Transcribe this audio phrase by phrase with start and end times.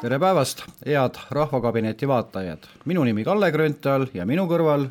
[0.00, 2.58] tere päevast, head Rahvakabineti vaatajad!
[2.84, 4.90] minu nimi Kalle Grünthal ja minu kõrval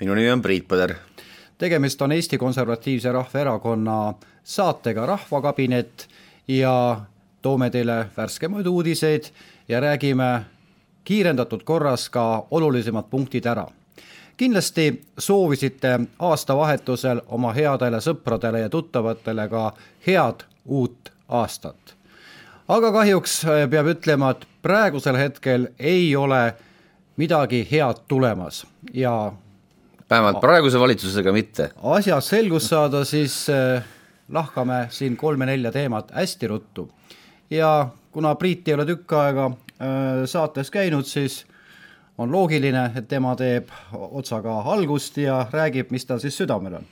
[0.00, 0.94] minu nimi on Priit Põder.
[1.58, 6.08] tegemist on Eesti Konservatiivse Rahvaerakonna saatega Rahvakabinet
[6.48, 7.00] ja
[7.42, 9.30] toome teile värskemaid uudiseid
[9.68, 10.44] ja räägime
[11.04, 13.66] kiirendatud korras ka olulisemad punktid ära.
[14.36, 19.72] kindlasti soovisite aastavahetusel oma headele sõpradele ja tuttavatele ka
[20.06, 21.99] head uut aastat
[22.70, 26.42] aga kahjuks äh, peab ütlema, et praegusel hetkel ei ole
[27.20, 28.62] midagi head tulemas
[28.94, 29.32] ja
[30.10, 31.70] vähemalt praeguse valitsusega mitte.
[31.82, 33.82] asjas selgust saada, siis äh,
[34.30, 36.88] lahkame siin kolme-nelja teemat hästi ruttu.
[37.50, 41.44] ja kuna Priit ei ole tükk aega äh, saates käinud, siis
[42.18, 46.90] on loogiline, et tema teeb otsaga algust ja räägib, mis tal siis südamel on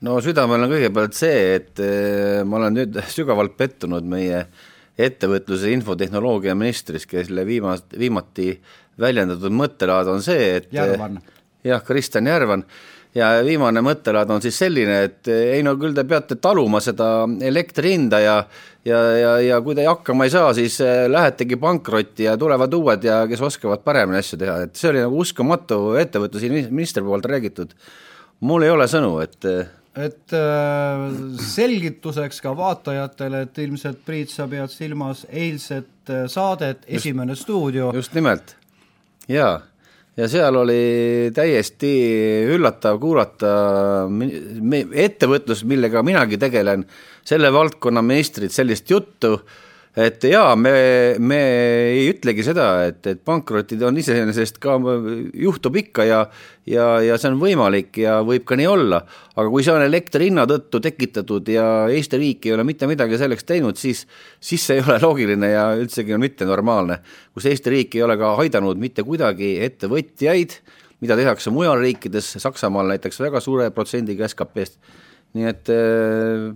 [0.00, 1.84] no südamel on kõigepealt see, et
[2.44, 4.64] ma olen nüüd sügavalt pettunud meie äh,
[4.98, 8.54] ettevõtluse infotehnoloogia ministris, kelle viimast, viimati
[9.00, 11.18] väljendatud mõttelaad on see, et Järvan.
[11.64, 12.64] jah, Kristjan Järvan,
[13.16, 17.96] ja viimane mõttelaad on siis selline, et ei no küll te peate taluma seda elektri
[17.96, 18.38] hinda ja
[18.86, 23.04] ja, ja, ja kui te hakkama ei saa, siis eh, lähetegi pankrotti ja tulevad uued
[23.06, 27.74] ja kes oskavad paremini asju teha, et see oli nagu uskumatu ettevõtlusministri poolt räägitud.
[28.40, 29.48] mul ei ole sõnu, et
[29.96, 31.04] et äh,
[31.40, 37.90] selgituseks ka vaatajatele, et ilmselt Priit, sa pead silmas eilset äh, saadet Esimene just, stuudio.
[37.96, 38.56] just nimelt,
[39.28, 39.60] jaa.
[40.16, 40.80] ja seal oli
[41.34, 41.92] täiesti
[42.56, 43.52] üllatav kuulata
[45.06, 46.84] ettevõtlust, millega minagi tegelen,
[47.26, 49.38] selle valdkonna ministrid sellist juttu
[49.96, 50.72] et jaa, me,
[51.18, 51.38] me
[51.94, 54.74] ei ütlegi seda, et, et pankrotid on iseenesest ka,
[55.32, 56.18] juhtub ikka ja
[56.68, 59.00] ja, ja see on võimalik ja võib ka nii olla,
[59.36, 63.16] aga kui see on elektri hinna tõttu tekitatud ja Eesti riik ei ole mitte midagi
[63.20, 64.04] selleks teinud, siis
[64.40, 67.00] siis see ei ole loogiline ja üldsegi mitte normaalne.
[67.32, 70.60] kus Eesti riik ei ole ka aidanud mitte kuidagi ettevõtjaid,
[71.00, 74.76] mida tehakse mujal riikides, Saksamaal näiteks väga suure protsendiga SKP-st,
[75.36, 76.52] nii et äh,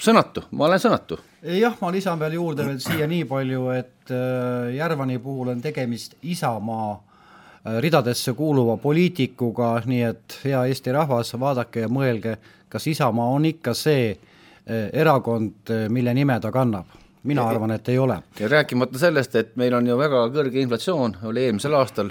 [0.00, 1.18] sõnatu, ma olen sõnatu.
[1.42, 6.16] jah, ma lisan veel juurde veel siia nii palju, et äh, Järvani puhul on tegemist
[6.22, 12.36] Isamaa äh, ridadesse kuuluva poliitikuga, nii et hea Eesti rahvas, vaadake ja mõelge,
[12.68, 17.98] kas Isamaa on ikka see äh, erakond, mille nime ta kannab mina arvan, et ei
[17.98, 18.18] ole.
[18.40, 22.10] ja rääkimata sellest, et meil on ju väga kõrge inflatsioon, oli eelmisel aastal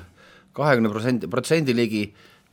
[0.54, 2.04] kahekümne protsendi, protsendi ligi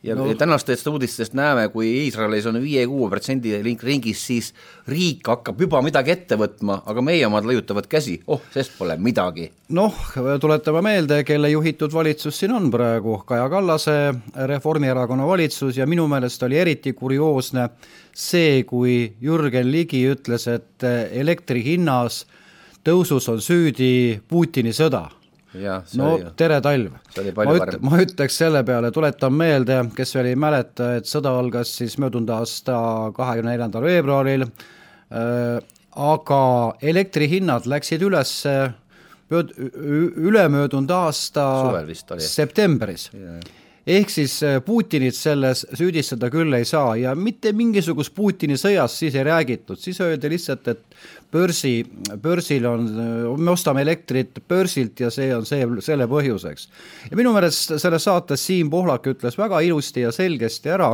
[0.02, 0.34] ja no.
[0.34, 4.52] tänastest uudistest näeme, kui Iisraelis on viie-kuue protsendi ringis, siis
[4.88, 9.50] riik hakkab juba midagi ette võtma, aga meie omad laiutavad käsi, oh, sest pole midagi.
[9.76, 9.94] noh,
[10.40, 13.98] tuletame meelde, kelle juhitud valitsus siin on praegu, Kaja Kallase
[14.48, 17.68] Reformierakonna valitsus ja minu meelest oli eriti kurioosne
[18.16, 22.24] see, kui Jürgen Ligi ütles, et elektri hinnas
[22.84, 25.10] tõusus on süüdi Putini sõda
[25.98, 26.92] no oli, tere talv.
[27.34, 31.72] ma üt-, ma ütleks selle peale, tuletan meelde, kes veel ei mäleta, et sõda algas
[31.80, 32.76] siis möödunud aasta
[33.16, 34.46] kahekümne neljandal veebruaril.
[35.10, 35.58] Äh,,
[35.90, 36.42] aga
[36.86, 38.44] elektrihinnad läksid üles
[39.30, 41.44] ülemöödunud aasta
[42.22, 43.08] septembris
[43.86, 49.16] ehk siis äh, Putinit selles süüdistada küll ei saa ja mitte mingisugust Putini sõjast siis
[49.16, 50.84] ei räägitud, siis öeldi lihtsalt, et
[51.32, 51.74] börsi,
[52.22, 52.86] börsil on,
[53.38, 56.68] me ostame elektrit börsilt ja see on see, selle põhjuseks.
[57.10, 60.92] ja minu meelest selles saates Siim Pohlak ütles väga ilusti ja selgesti ära,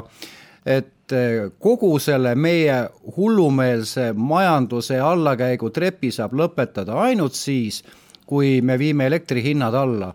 [0.66, 2.78] et eh, kogu selle meie
[3.16, 7.82] hullumeelse majanduse allakäigu trepi saab lõpetada ainult siis,
[8.26, 10.12] kui me viime elektrihinnad alla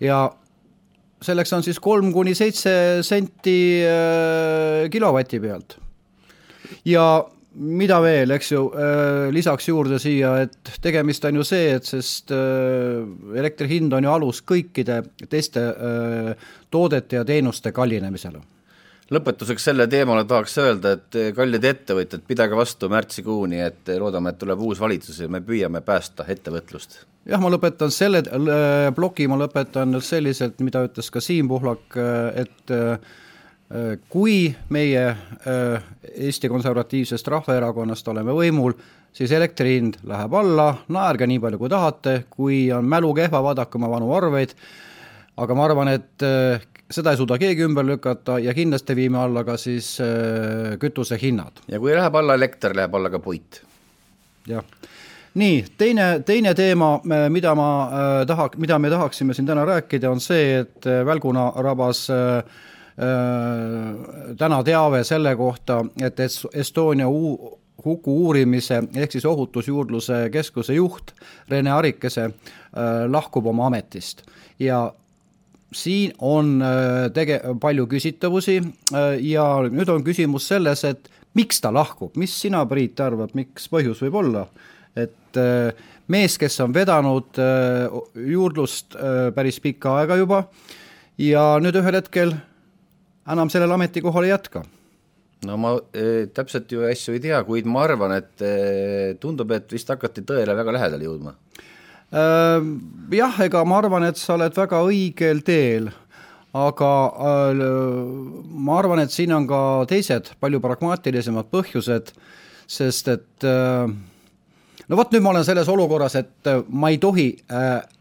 [0.00, 0.28] ja
[1.22, 5.78] selleks on siis kolm kuni seitse senti eh, kilovati pealt.
[6.84, 7.08] ja
[7.58, 12.30] mida veel, eks ju, äh, lisaks juurde siia, et tegemist on ju see, et sest
[12.34, 13.02] äh,
[13.38, 16.30] elektri hind on ju alus kõikide teiste äh,
[16.70, 18.44] toodete ja teenuste kallinemisele
[19.14, 24.60] lõpetuseks selle teemale tahaks öelda, et kallid ettevõtjad, pidage vastu märtsikuuni, et loodame, et tuleb
[24.60, 27.00] uus valitsus ja me püüame päästa ettevõtlust.
[27.28, 28.22] jah, ma lõpetan selle
[28.96, 31.96] ploki, ma lõpetan selliselt, mida ütles ka Siim Pohlak,
[32.36, 32.76] et
[33.68, 35.82] Äh, kui meie äh,
[36.16, 38.72] Eesti Konservatiivsest Rahvaerakonnast oleme võimul,
[39.12, 43.76] siis elektri hind läheb alla, naerge nii palju kui tahate, kui on mälu kehva, vaadake
[43.76, 44.54] oma vanu arveid,
[45.36, 49.44] aga ma arvan, et äh, seda ei suuda keegi ümber lükata ja kindlasti viime alla
[49.44, 49.98] ka siis
[50.80, 51.64] kütusehinnad.
[51.68, 53.62] ja kui läheb alla elekter, läheb alla ka puit.
[54.46, 54.64] jah
[55.38, 60.20] nii, teine, teine teema, mida ma äh, taha, mida me tahaksime siin täna rääkida, on
[60.20, 62.42] see, et Välguna rabas äh,
[64.38, 67.06] täna teave selle kohta, et Estonia
[67.84, 71.12] huku uurimise ehk siis ohutusjuurdluse keskuse juht
[71.48, 72.24] Rene Arikese
[73.06, 74.24] lahkub oma ametist
[74.58, 74.80] ja
[75.74, 76.62] siin on
[77.14, 78.58] tege-, palju küsitavusi
[79.24, 84.00] ja nüüd on küsimus selles, et miks ta lahkub, mis sina, Priit, arvad, miks põhjus
[84.06, 84.46] võib olla?
[84.98, 85.38] et
[86.10, 87.38] mees, kes on vedanud
[88.18, 88.96] juurdlust
[89.36, 90.40] päris pikka aega juba
[91.20, 92.32] ja nüüd ühel hetkel
[93.28, 94.64] enam sellel ametikohal ei jätka
[95.46, 99.70] no ma äh, täpselt ju asju ei tea, kuid ma arvan, et äh, tundub, et
[99.72, 101.67] vist hakati tõele väga lähedale jõudma äh,.
[102.08, 105.90] Jah, ega ma arvan, et sa oled väga õigel teel,
[106.56, 107.64] aga äh,
[108.48, 109.60] ma arvan, et siin on ka
[109.90, 112.14] teised, palju pragmaatilisemad põhjused,
[112.68, 113.90] sest et äh,
[114.88, 117.28] no vot, nüüd ma olen selles olukorras, et äh, ma ei tohi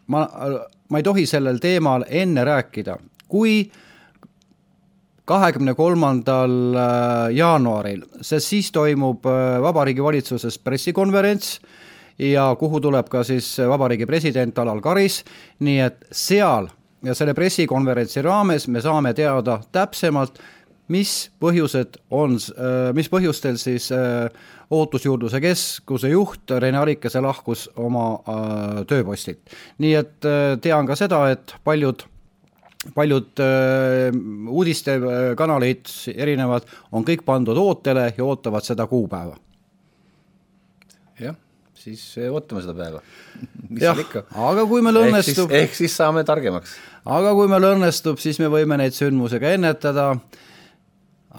[0.07, 2.95] ma, ma ei tohi sellel teemal enne rääkida,
[3.27, 3.65] kui
[5.27, 6.77] kahekümne kolmandal
[7.35, 11.57] jaanuaril, sest siis toimub Vabariigi Valitsuses pressikonverents
[12.19, 15.23] ja kuhu tuleb ka siis Vabariigi president Alar Karis,
[15.59, 16.69] nii et seal
[17.05, 20.39] ja selle pressikonverentsi raames me saame teada täpsemalt,
[20.93, 23.91] mis põhjused on, äh, mis põhjustel siis
[24.71, 28.19] Ootusjuurdluse Keskuse juht Rene Arikese lahkus oma
[28.87, 29.39] tööpostilt.
[29.79, 30.27] nii et
[30.61, 32.03] tean ka seda, et paljud
[32.95, 34.15] paljud äh,
[34.49, 39.35] uudistekanalid, erinevad, on kõik pandud ootele ja ootavad seda kuupäeva.
[41.87, 43.01] Siis äh, ootame seda päeva.
[43.85, 44.01] jah,
[44.49, 46.75] aga kui meil õnnestub ehk siis saame targemaks.
[47.07, 50.09] aga kui meil õnnestub, siis me võime neid sündmusi ka ennetada,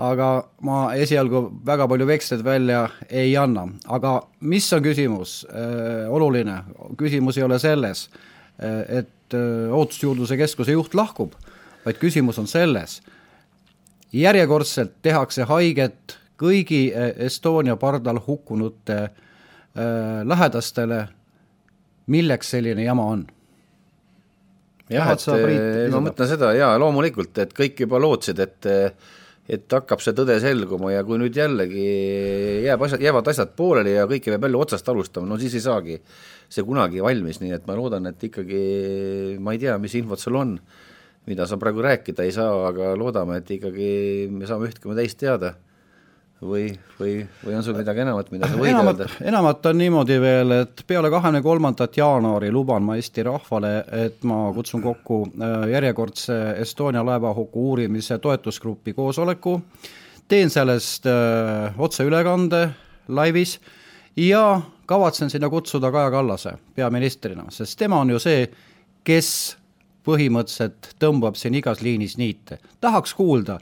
[0.08, 0.30] aga
[0.64, 6.62] ma esialgu väga palju veksleid välja ei anna, aga mis on küsimus äh,, oluline,
[7.00, 8.08] küsimus ei ole selles,
[8.62, 11.34] äh, et Ootusjuurdluse Keskuse juht lahkub,
[11.84, 13.02] vaid küsimus on selles,
[14.16, 16.86] järjekordselt tehakse haiget kõigi
[17.26, 19.26] Estonia pardal hukkunute äh,
[19.78, 21.02] lähedastele,
[22.10, 23.26] milleks selline jama on?
[24.88, 28.68] jah, et ma mõtlen seda jaa, loomulikult, et kõik juba lootsid, et
[29.48, 31.84] et hakkab see tõde selguma ja kui nüüd jällegi
[32.66, 35.96] jääb asjad, jäävad asjad pooleli ja kõike peab jälle otsast alustama, no siis ei saagi
[36.52, 38.60] see kunagi valmis, nii et ma loodan, et ikkagi
[39.40, 40.52] ma ei tea, mis infot sul on,
[41.28, 43.88] mida sa praegu rääkida ei saa, aga loodame, et ikkagi
[44.32, 45.54] me saame üht koma teist teada
[46.42, 46.68] või,
[47.00, 47.14] või,
[47.44, 49.28] või on sul midagi enamat, mida sa võid enamat, öelda?
[49.30, 53.72] enamat on niimoodi veel, et peale kahekümne kolmandat jaanuari luban ma Eesti rahvale,
[54.04, 59.60] et ma kutsun kokku äh, järjekordse Estonia laevahuku uurimise toetusgrupi koosoleku,
[60.28, 62.68] teen sellest öö, äh, otseülekande
[63.08, 63.58] laivis
[64.16, 68.46] ja kavatsen sinna kutsuda Kaja Kallase peaministrina, sest tema on ju see,
[69.04, 69.56] kes
[70.08, 72.58] põhimõtteliselt tõmbab siin igas liinis niite.
[72.80, 73.58] tahaks kuulda,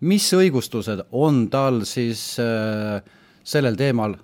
[0.00, 3.02] mis õigustused on tal siis äh,
[3.44, 4.16] sellel teemal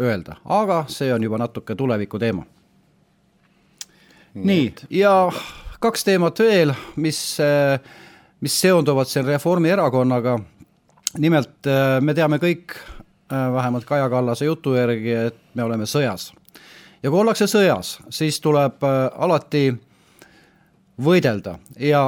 [0.00, 2.46] öelda, aga see on juba natuke tuleviku teema.
[4.34, 5.30] nii, ja
[5.80, 7.78] kaks teemat veel, mis äh,,
[8.40, 10.38] mis seonduvad siin Reformierakonnaga.
[11.18, 12.74] nimelt äh, me teame kõik
[13.32, 16.32] Äh, vähemalt Kaja Kallase jutu järgi, et me oleme sõjas.
[17.02, 19.72] ja kui ollakse sõjas, siis tuleb äh, alati
[21.00, 22.02] võidelda ja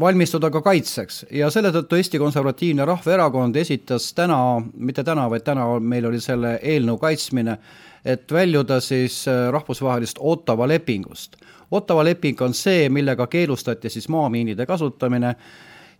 [0.00, 4.38] valmistuda ka kaitseks ja selle tõttu Eesti Konservatiivne Rahvaerakond esitas täna,
[4.74, 7.56] mitte täna, vaid täna meil oli selle eelnõu kaitsmine,
[8.04, 11.36] et väljuda siis äh, rahvusvahelist Ottawa lepingust.
[11.70, 15.34] Ottawa leping on see, millega keelustati siis maamiinide kasutamine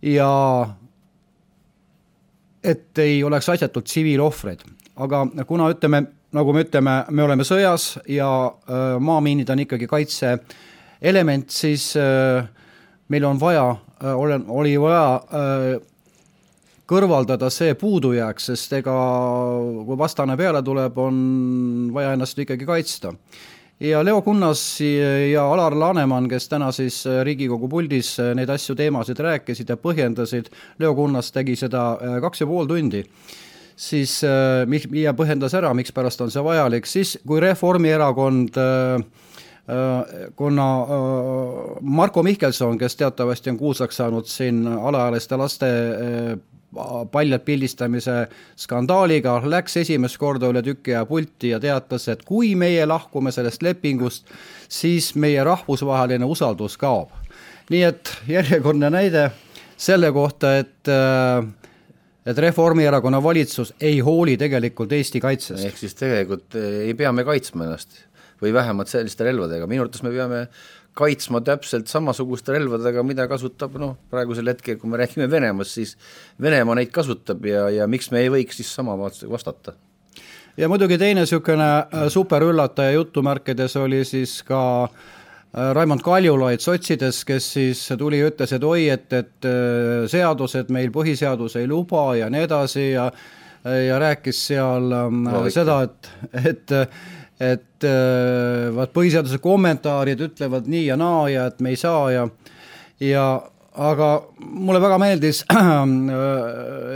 [0.01, 0.31] ja
[2.63, 4.59] et ei oleks asjatult tsiviilohvreid.
[4.95, 11.49] aga kuna ütleme, nagu me ütleme, me oleme sõjas ja äh, maamiinid on ikkagi kaitseelement,
[11.49, 12.47] siis äh,
[13.07, 15.21] meil on vaja, olen, oli vaja
[16.85, 18.93] kõrvaldada see puudujääk, sest ega
[19.87, 21.17] kui vastane peale tuleb, on
[21.93, 23.13] vaja ennast ikkagi kaitsta.
[23.79, 29.73] Ja Leo Kunnas ja Alar Laneman, kes täna siis Riigikogu puldis neid asju, teemasid rääkisid
[29.73, 30.47] ja põhjendasid,
[30.79, 33.01] Leo Kunnas tegi seda äh, kaks ja pool tundi,
[33.75, 34.63] siis äh,
[35.01, 39.03] ja põhjendas ära, mikspärast on see vajalik, siis kui Reformierakond äh,
[40.35, 40.65] kuna
[41.81, 45.69] Marko Mihkelson, kes teatavasti on kuulsaks saanud siin alaealiste laste
[47.11, 48.27] paljalt pildistamise
[48.59, 53.63] skandaaliga, läks esimest korda üle tüki aja pulti ja teatas, et kui meie lahkume sellest
[53.63, 54.27] lepingust,
[54.69, 57.09] siis meie rahvusvaheline usaldus kaob.
[57.69, 59.29] nii et järjekordne näide
[59.77, 61.45] selle kohta, et äh,
[62.25, 65.65] et Reformierakonna valitsus ei hooli tegelikult Eesti kaitsest.
[65.65, 68.05] ehk siis tegelikult ei pea me kaitsma ennast
[68.41, 70.47] või vähemalt selliste relvadega, minu arvates me peame
[70.95, 75.95] kaitsma täpselt samasuguste relvadega, mida kasutab noh, praegusel hetkel, kui me räägime Venemaast, siis
[76.41, 79.75] Venemaa neid kasutab ja, ja miks me ei võiks siis sama vastata?
[80.55, 87.49] Ja muidugi teine niisugune äh, superüllataja jutumärkides oli siis ka äh, Raimond Kaljulaid sotsides, kes
[87.57, 92.31] siis tuli ja ütles, et oi, et, et äh, seadused meil põhiseadus ei luba ja
[92.31, 93.09] nii edasi ja
[93.65, 96.09] ja rääkis seal no, seda, et,
[96.51, 96.73] et
[97.39, 97.83] et
[98.75, 102.29] vaat põhiseaduse kommentaarid ütlevad nii ja naa ja et me ei saa ja
[103.03, 103.25] ja
[103.75, 105.63] aga mulle väga meeldis äh,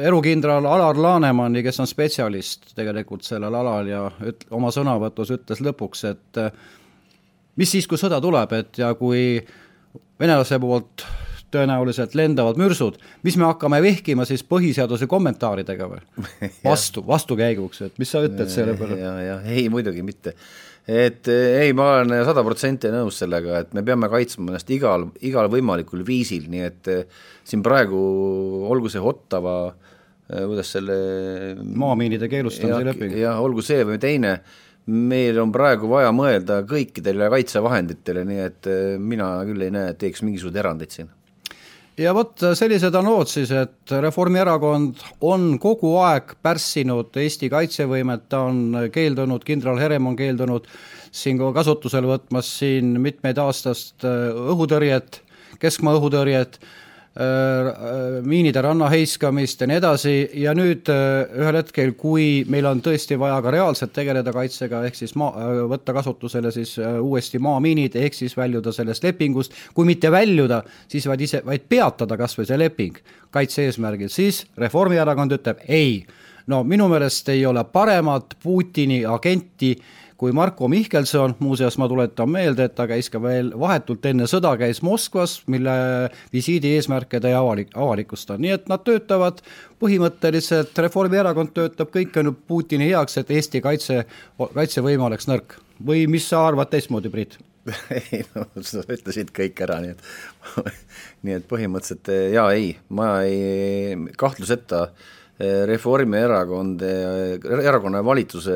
[0.07, 6.05] erukindral Alar Lanemani, kes on spetsialist tegelikult sellel alal ja üt-, oma sõnavõtus ütles lõpuks,
[6.09, 6.51] et äh,
[7.59, 9.41] mis siis, kui sõda tuleb, et ja kui
[10.19, 11.05] venelase poolt
[11.53, 16.01] tõenäoliselt lendavad mürsud, mis me hakkame vehkima siis põhiseaduse kommentaaridega või?
[16.69, 18.99] vastu, vastukäiguks, et mis sa ütled selle peale?
[19.01, 20.35] ja, ja ei muidugi mitte
[20.89, 25.09] et eh, ei, ma olen sada protsenti nõus sellega, et me peame kaitsma ennast igal,
[25.25, 27.99] igal võimalikul viisil, nii et eh, siin praegu
[28.69, 30.97] olgu see Ottawa, eh, kuidas selle
[31.59, 33.13] maamiinide keelustamise leping.
[33.21, 34.39] jah, olgu see või teine,
[34.89, 40.25] meil on praegu vaja mõelda kõikidele kaitsevahenditele, nii et mina küll ei näe, et teeks
[40.25, 41.11] mingisuguseid erandeid siin
[41.99, 48.45] ja vot sellised on lood siis, et Reformierakond on kogu aeg pärssinud Eesti kaitsevõimet, ta
[48.49, 50.67] on keeldunud, kindral Herem on keeldunud
[51.11, 55.21] siin kasutusele võtmas siin mitmeid aastast õhutõrjet,
[55.59, 56.59] keskmaa õhutõrjet.
[56.61, 56.88] Äh,
[58.23, 63.41] miinide rannaheiskamist ja nii edasi ja nüüd äh, ühel hetkel, kui meil on tõesti vaja
[63.43, 68.37] ka reaalselt tegeleda kaitsega, ehk siis maa, äh, võtta kasutusele siis uuesti maamiinid, ehk siis
[68.39, 73.03] väljuda sellest lepingust, kui mitte väljuda, siis vaid ise, vaid peatada kas või see leping
[73.35, 76.05] kaitse-eesmärgil, siis Reformierakond ütleb ei.
[76.47, 82.29] no minu meelest ei ole paremat Putini agenti äh, kui Marko Mihkelson, muuseas ma tuletan
[82.29, 85.73] meelde, et ta käis ka veel vahetult enne sõda, käis Moskvas, mille
[86.33, 89.39] visiidi eesmärke ta ei avalik, avalikusta, nii et nad töötavad
[89.79, 94.01] põhimõtteliselt, Reformierakond töötab kõik ainult Putini heaks, et Eesti kaitse,
[94.39, 95.55] kaitsevõime oleks nõrk.
[95.85, 97.37] või mis sa arvad teistmoodi, Priit?
[98.11, 100.03] ei no sa ütlesid kõik ära, nii et
[101.23, 105.07] nii et põhimõtteliselt jaa, ei, ma ei, kahtluseta äh,
[105.39, 108.55] Reformierakond, erakonna valitsuse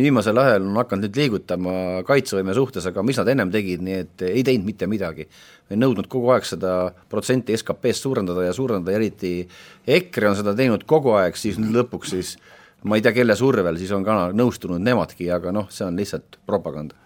[0.00, 1.74] viimasel ajal on hakanud nüüd liigutama
[2.08, 5.28] kaitsevõime suhtes, aga mis nad ennem tegid, nii et ei teinud mitte midagi.
[5.68, 6.72] nõudnud kogu aeg seda
[7.12, 9.48] protsenti SKP-st suurendada ja suurendada, eriti
[9.86, 12.36] EKRE on seda teinud kogu aeg, siis nüüd lõpuks siis
[12.84, 16.40] ma ei tea, kelle survel, siis on ka nõustunud nemadki, aga noh, see on lihtsalt
[16.46, 16.96] propaganda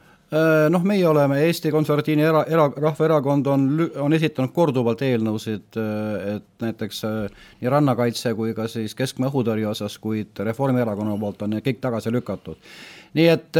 [0.70, 3.64] noh, meie oleme, Eesti Konservatiivne era-, era-, Rahvaerakond on,
[3.98, 9.66] on esitanud korduvalt eelnõusid, äh, et näiteks äh, nii rannakaitse kui ka siis keskmaa õhutõrje
[9.72, 12.70] osas, kuid Reformierakonna poolt on need kõik tagasi lükatud.
[13.18, 13.58] nii et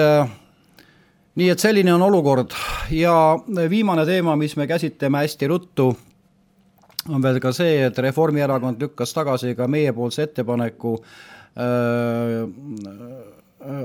[1.41, 2.55] nii et selline on olukord
[2.95, 3.15] ja
[3.71, 5.89] viimane teema, mis me käsitleme hästi ruttu,
[7.09, 11.21] on veel ka see, et Reformierakond lükkas tagasi ka meiepoolse ettepaneku öö,
[11.57, 12.47] Äh,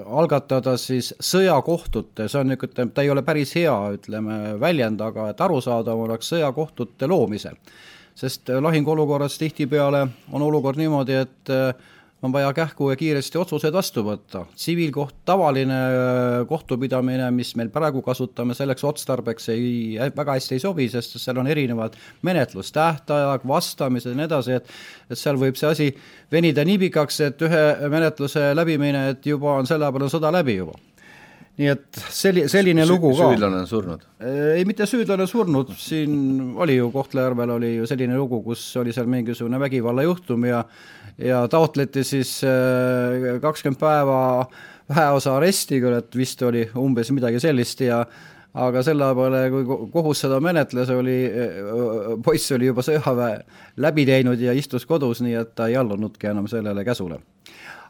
[0.05, 5.41] algatada siis sõjakohtute, see on niisugune, ta ei ole päris hea, ütleme, väljend, aga et
[5.41, 7.51] arusaadav oleks sõjakohtute loomise.
[8.15, 11.73] sest lahinguolukorras tihtipeale on olukord niimoodi, et äh,
[12.25, 14.45] on vaja kähku ja kiiresti otsuseid vastu võtta.
[14.55, 19.69] tsiviilkoht, tavaline äh, kohtupidamine, mis meil praegu kasutame, selleks otstarbeks ei,
[20.17, 24.75] väga hästi ei sobi, sest seal on erinevad menetlustähtajad, vastamised ja nii edasi, et
[25.09, 25.91] et seal võib see asi
[26.31, 27.63] venida nii pikaks, et ühe
[27.93, 30.75] menetluse läbimine, et juba on selle peale sõda läbi juba
[31.55, 33.29] nii et selli-, selline Sü lugu ka.
[33.31, 34.03] süüdlane on surnud?
[34.19, 39.07] ei, mitte süüdlane surnud, siin oli ju Kohtla-Järvel oli ju selline lugu, kus oli seal
[39.11, 40.63] mingisugune vägivallajuhtum ja
[41.17, 44.45] ja taotleti siis äh, kakskümmend päeva
[44.95, 48.03] väeosa aresti, et vist oli umbes midagi sellist ja
[48.55, 53.39] aga selle peale, kui kohus seda menetles, oli, äh, poiss oli juba sõjaväe
[53.83, 57.19] läbi teinud ja istus kodus, nii et ta ei allunudki enam sellele käsule.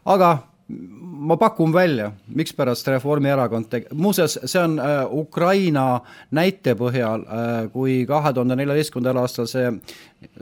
[0.04, 0.36] aga
[0.68, 6.00] ma pakun välja, mikspärast Reformierakond teg-, muuseas, see on äh, Ukraina
[6.34, 9.70] näite põhjal äh,, kui kahe tuhande neljateistkümnendal aastal see,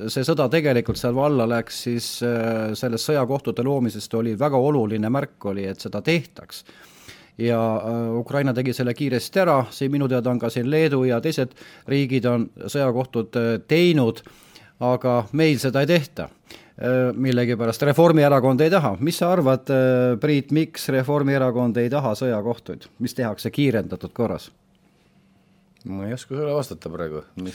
[0.08, 5.36] see sõda tegelikult seal valla läks, siis äh, sellest sõjakohtute loomisest oli väga oluline märk,
[5.52, 6.64] oli, et seda tehtaks.
[7.38, 11.20] ja äh, Ukraina tegi selle kiiresti ära, siin minu teada on ka siin Leedu ja
[11.20, 11.52] teised
[11.88, 14.24] riigid on sõjakohtud äh, teinud,
[14.80, 16.30] aga meil seda ei tehta
[17.14, 23.14] millegipärast Reformierakond ei taha, mis sa arvad, äh, Priit, miks Reformierakond ei taha sõjakohtuid, mis
[23.14, 24.50] tehakse kiirendatud korras?
[25.84, 27.20] ma ei oska sulle vastata praegu.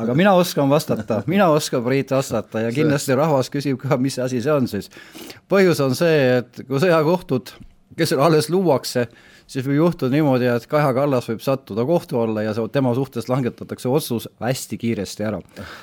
[0.00, 4.40] Aga mina oskan vastata, mina oskan, Priit, vastata ja kindlasti rahvas küsib ka, mis asi
[4.40, 4.88] see on siis.
[5.50, 7.52] põhjus on see, et kui sõjakohtud,
[7.96, 9.06] kes seal alles luuakse,
[9.50, 13.90] siis võib juhtuda niimoodi, et Kaja Kallas võib sattuda kohtu alla ja tema suhtes langetatakse
[13.90, 15.40] otsus hästi kiiresti ära.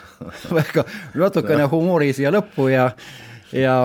[0.60, 0.86] Väga
[1.18, 2.90] natukene humoori siia lõppu ja,
[3.56, 3.78] ja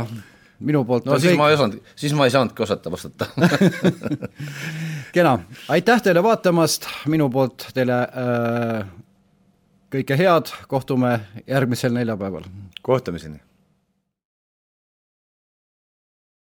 [0.64, 1.40] minu poolt no siis kõik...
[1.40, 3.30] ma ei osanud, siis ma ei saanudki osata vastata.
[5.14, 5.38] Kena,
[5.70, 8.92] aitäh teile vaatamast, minu poolt teile äh,
[9.94, 12.48] kõike head, kohtume järgmisel neljapäeval.
[12.82, 13.38] kohtumiseni.